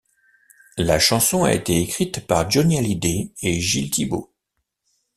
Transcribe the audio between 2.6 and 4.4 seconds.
Hallyday et Gilles Thibaut.